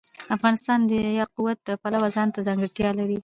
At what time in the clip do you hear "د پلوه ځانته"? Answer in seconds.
1.67-2.39